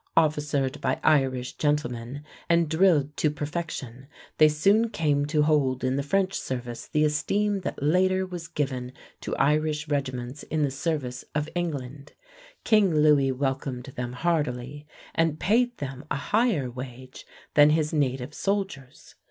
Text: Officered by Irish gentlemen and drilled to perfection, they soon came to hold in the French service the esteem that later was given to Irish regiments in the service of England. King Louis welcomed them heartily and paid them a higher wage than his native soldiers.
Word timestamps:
Officered 0.17 0.81
by 0.81 0.99
Irish 1.03 1.57
gentlemen 1.57 2.23
and 2.49 2.67
drilled 2.67 3.15
to 3.17 3.29
perfection, 3.29 4.07
they 4.39 4.49
soon 4.49 4.89
came 4.89 5.27
to 5.27 5.43
hold 5.43 5.83
in 5.83 5.95
the 5.95 6.01
French 6.01 6.33
service 6.33 6.87
the 6.87 7.05
esteem 7.05 7.59
that 7.59 7.83
later 7.83 8.25
was 8.25 8.47
given 8.47 8.93
to 9.19 9.35
Irish 9.35 9.87
regiments 9.89 10.41
in 10.41 10.63
the 10.63 10.71
service 10.71 11.23
of 11.35 11.47
England. 11.53 12.13
King 12.63 12.95
Louis 12.95 13.31
welcomed 13.31 13.93
them 13.95 14.13
heartily 14.13 14.87
and 15.13 15.39
paid 15.39 15.77
them 15.77 16.03
a 16.09 16.15
higher 16.17 16.67
wage 16.71 17.27
than 17.53 17.69
his 17.69 17.93
native 17.93 18.33
soldiers. 18.33 19.13